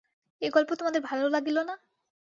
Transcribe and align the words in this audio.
এ 0.41 0.47
গল্প 0.49 0.69
তোমাদের 0.75 1.01
ভালো 1.01 1.25
লাগিল 1.29 1.57
না? 1.61 1.75